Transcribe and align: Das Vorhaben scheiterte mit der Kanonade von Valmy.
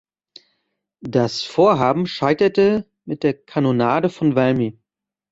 Das 1.05 1.43
Vorhaben 1.43 2.07
scheiterte 2.07 2.89
mit 3.05 3.21
der 3.21 3.35
Kanonade 3.35 4.09
von 4.09 4.33
Valmy. 4.33 4.79